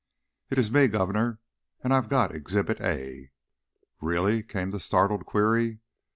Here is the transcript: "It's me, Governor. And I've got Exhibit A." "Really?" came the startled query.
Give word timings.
"It's 0.49 0.71
me, 0.71 0.87
Governor. 0.87 1.37
And 1.83 1.93
I've 1.93 2.09
got 2.09 2.33
Exhibit 2.33 2.81
A." 2.81 3.29
"Really?" 4.01 4.41
came 4.41 4.71
the 4.71 4.79
startled 4.79 5.27
query. 5.27 5.81